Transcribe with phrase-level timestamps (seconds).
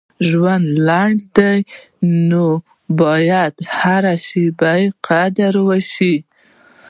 [0.29, 1.57] •ژوند لنډ دی،
[2.29, 2.45] نو
[3.01, 6.15] باید هره شیبه یې قدر وشي.